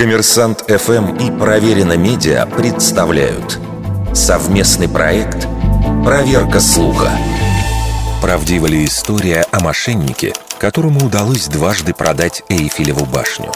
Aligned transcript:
Коммерсант 0.00 0.64
ФМ 0.66 1.16
и 1.16 1.30
Проверено 1.30 1.94
Медиа 1.94 2.46
представляют 2.46 3.58
совместный 4.14 4.88
проект 4.88 5.46
«Проверка 6.02 6.58
слуха». 6.58 7.10
Правдива 8.22 8.66
ли 8.66 8.86
история 8.86 9.44
о 9.50 9.60
мошеннике, 9.60 10.32
которому 10.58 11.04
удалось 11.04 11.48
дважды 11.48 11.92
продать 11.92 12.42
Эйфелеву 12.48 13.04
башню? 13.04 13.52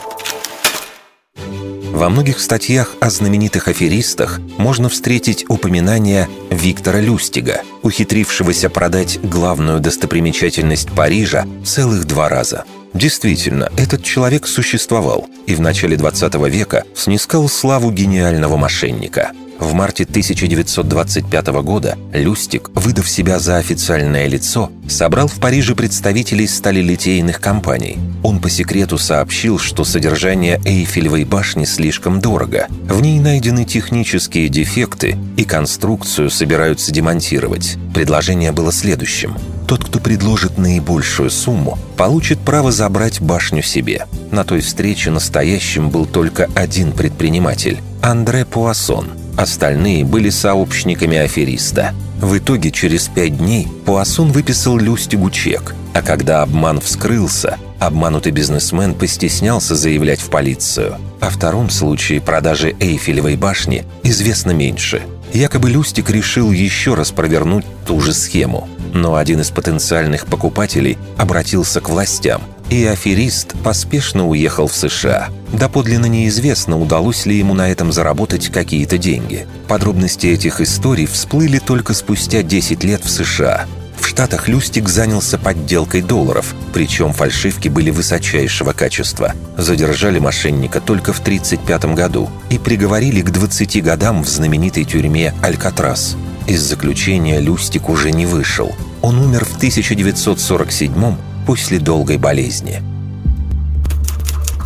Во 1.95 2.11
многих 2.11 2.39
статьях 2.41 2.95
о 3.01 3.09
знаменитых 3.09 3.69
аферистах 3.69 4.39
можно 4.59 4.91
встретить 4.91 5.47
упоминание 5.49 6.29
Виктора 6.51 7.01
Люстига, 7.01 7.63
ухитрившегося 7.81 8.69
продать 8.69 9.19
главную 9.23 9.81
достопримечательность 9.81 10.91
Парижа 10.91 11.47
целых 11.65 12.05
два 12.05 12.29
раза– 12.29 12.65
Действительно, 12.95 13.71
этот 13.77 14.03
человек 14.03 14.47
существовал 14.47 15.27
и 15.47 15.55
в 15.55 15.61
начале 15.61 15.97
20 15.97 16.35
века 16.49 16.85
снискал 16.95 17.49
славу 17.49 17.91
гениального 17.91 18.57
мошенника– 18.57 19.33
в 19.59 19.73
марте 19.73 20.05
1925 20.05 21.47
года 21.63 21.97
Люстик, 22.13 22.71
выдав 22.75 23.09
себя 23.09 23.39
за 23.39 23.57
официальное 23.57 24.27
лицо, 24.27 24.71
собрал 24.89 25.29
в 25.29 25.35
Париже 25.35 25.75
представителей 25.75 26.47
сталелитейных 26.47 27.41
компаний. 27.41 27.99
Он 28.23 28.41
по 28.41 28.51
секрету 28.51 28.99
сообщил, 28.99 29.59
что 29.59 29.85
содержание 29.85 30.61
Эйфелевой 30.65 31.25
башни 31.25 31.65
слишком 31.65 32.21
дорого. 32.21 32.67
В 32.89 33.01
ней 33.01 33.21
найдены 33.21 33.65
технические 33.65 34.49
дефекты, 34.49 35.17
и 35.37 35.45
конструкцию 35.45 36.31
собираются 36.31 36.93
демонтировать. 36.93 37.77
Предложение 37.95 38.53
было 38.53 38.73
следующим. 38.73 39.37
Тот, 39.67 39.85
кто 39.85 39.99
предложит 39.99 40.59
наибольшую 40.59 41.31
сумму, 41.31 41.79
получит 41.97 42.39
право 42.39 42.71
забрать 42.71 43.21
башню 43.21 43.63
себе. 43.63 44.07
На 44.31 44.45
той 44.45 44.61
встрече 44.61 45.11
настоящим 45.11 45.91
был 45.91 46.07
только 46.07 46.49
один 46.55 46.93
предприниматель– 46.93 47.79
Андре 48.03 48.45
Пуассон– 48.45 49.09
Остальные 49.37 50.05
были 50.05 50.31
сообщниками 50.31 51.19
афериста. 51.19 51.93
В 52.21 52.39
итоге 52.39 52.71
через 52.71 53.09
пять 53.09 53.37
дней 53.37 53.67
Пуассон 53.85 54.31
выписал 54.31 54.79
Люстигу 54.79 55.31
чек, 55.31 55.75
а 55.93 56.03
когда 56.03 56.43
обман 56.43 56.81
вскрылся, 56.81 57.59
обманутый 57.81 58.31
бизнесмен 58.31 58.95
постеснялся 58.95 59.75
заявлять 59.75 60.21
в 60.21 60.31
полицию. 60.31 60.97
О 61.21 61.31
втором 61.31 61.69
случае 61.69 62.21
продажи 62.21 62.77
Эйфелевой 62.79 63.37
башни 63.37 63.85
известно 64.05 64.53
меньше. 64.53 65.03
Якобы 65.33 65.69
Люстик 65.69 66.11
решил 66.11 66.53
еще 66.53 66.95
раз 66.95 67.11
провернуть 67.11 67.65
ту 67.85 68.01
же 68.01 68.15
схему. 68.15 68.69
Но 68.95 69.17
один 69.17 69.43
из 69.43 69.51
потенциальных 69.51 70.25
покупателей 70.25 70.97
обратился 71.19 71.83
к 71.83 71.91
властям– 71.91 72.41
и 72.71 72.85
аферист 72.87 73.55
поспешно 73.63 74.27
уехал 74.27 74.67
в 74.67 74.75
США. 74.75 75.29
Доподлинно 75.53 76.07
неизвестно, 76.07 76.79
удалось 76.79 77.27
ли 77.27 77.39
ему 77.39 77.55
на 77.55 77.71
этом 77.71 77.93
заработать 77.93 78.49
какие-то 78.49 78.99
деньги. 78.99 79.47
Подробности 79.69 80.27
этих 80.29 80.61
историй 80.61 81.07
всплыли 81.07 81.59
только 81.59 81.95
спустя 81.95 82.43
10 82.43 82.83
лет 82.85 83.05
в 83.05 83.11
США. 83.11 83.67
В 84.01 84.07
Штатах 84.07 84.49
Люстик 84.49 84.89
занялся 84.89 85.39
подделкой 85.39 86.03
долларов, 86.03 86.55
причем 86.73 87.13
фальшивки 87.13 87.69
были 87.69 87.91
высочайшего 87.91 88.73
качества. 88.73 89.33
Задержали 89.57 90.19
мошенника 90.19 90.81
только 90.81 91.13
в 91.13 91.21
1935 91.21 91.95
году 91.95 92.31
и 92.51 92.59
приговорили 92.59 93.23
к 93.23 93.31
20 93.31 93.83
годам 93.83 94.23
в 94.23 94.29
знаменитой 94.29 94.85
тюрьме 94.85 95.33
«Алькатрас». 95.43 96.17
Из 96.47 96.61
заключения 96.61 97.41
Люстик 97.41 97.89
уже 97.89 98.11
не 98.11 98.27
вышел. 98.27 98.75
Он 99.01 99.19
умер 99.19 99.47
в 99.47 99.57
1947 99.57 101.17
после 101.47 101.79
долгой 101.79 102.19
болезни. 102.19 102.83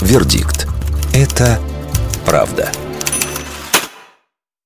Вердикт. 0.00 0.66
Это 1.12 1.60
правда. 2.26 2.68